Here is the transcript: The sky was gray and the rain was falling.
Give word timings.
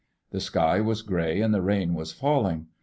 The 0.31 0.39
sky 0.39 0.79
was 0.81 1.03
gray 1.03 1.41
and 1.41 1.53
the 1.53 1.61
rain 1.61 1.93
was 1.93 2.11
falling. 2.11 2.65